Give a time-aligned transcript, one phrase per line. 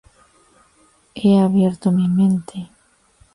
[1.13, 2.67] He abierto mi mente.